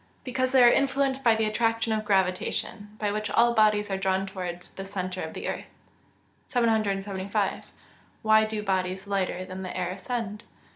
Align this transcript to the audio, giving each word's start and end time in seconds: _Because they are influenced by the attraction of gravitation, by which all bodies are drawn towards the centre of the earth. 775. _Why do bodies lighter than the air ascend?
_Because 0.23 0.51
they 0.51 0.63
are 0.63 0.71
influenced 0.71 1.23
by 1.23 1.35
the 1.35 1.45
attraction 1.45 1.93
of 1.93 2.03
gravitation, 2.05 2.97
by 2.97 3.11
which 3.11 3.29
all 3.29 3.53
bodies 3.53 3.91
are 3.91 3.97
drawn 3.99 4.25
towards 4.25 4.71
the 4.71 4.83
centre 4.83 5.21
of 5.21 5.35
the 5.35 5.47
earth. 5.47 5.65
775. 6.47 7.65
_Why 8.25 8.49
do 8.49 8.63
bodies 8.63 9.05
lighter 9.05 9.45
than 9.45 9.61
the 9.61 9.77
air 9.77 9.91
ascend? 9.91 10.43